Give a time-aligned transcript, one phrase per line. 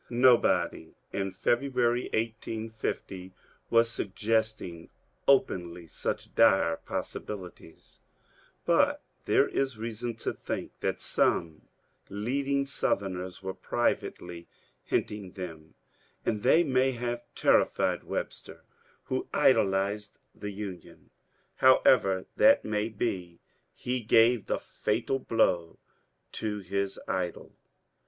[0.09, 3.33] Nobody in February, 1850,
[3.69, 4.89] was suggesting
[5.27, 8.01] openly such dire possibilities,
[8.65, 11.67] but there is reason to think that some
[12.09, 14.47] leading Southerners were privately
[14.83, 15.75] hinting them,
[16.25, 18.63] and they may have terrified Webster,
[19.03, 21.11] who idolized the Union.
[21.57, 23.39] However that may be,
[23.75, 25.77] he gave the fatal blow
[26.31, 27.53] to his idol.